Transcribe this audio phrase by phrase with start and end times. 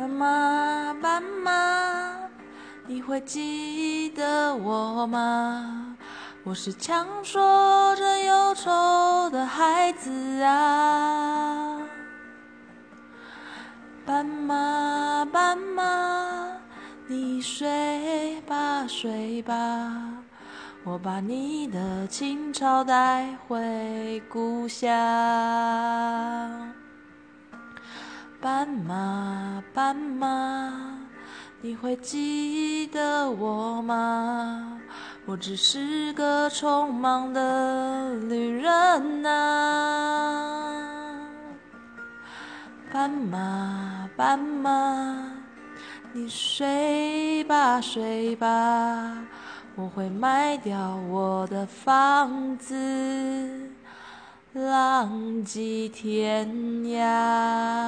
[0.00, 1.52] 斑马，斑马，
[2.86, 5.94] 你会记得我吗？
[6.42, 11.82] 我是强说着忧愁的孩子啊。
[14.06, 15.84] 斑马，斑马，
[17.06, 19.54] 你睡吧，睡吧，
[20.82, 24.88] 我把你的情操带回故乡。
[28.40, 29.39] 斑马，
[29.80, 30.70] 斑马，
[31.62, 34.78] 你会记得我吗？
[35.24, 40.92] 我只是个匆忙的旅人啊。
[42.92, 45.32] 斑马，斑马，
[46.12, 49.16] 你睡吧，睡吧，
[49.76, 53.70] 我会卖掉我的房子。
[54.52, 56.46] 浪迹天
[56.82, 57.79] 涯。